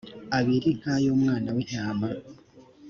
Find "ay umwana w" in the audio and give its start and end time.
0.95-1.57